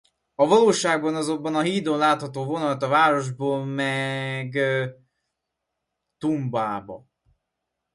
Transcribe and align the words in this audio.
A 0.35 0.47
valóságban 0.47 1.15
azonban 1.15 1.55
a 1.55 1.61
hídon 1.61 1.97
látható 1.97 2.45
vonat 2.45 2.83
a 2.83 2.87
városból 2.87 3.65
meg 3.65 4.57
Tumba-ba. 6.17 7.07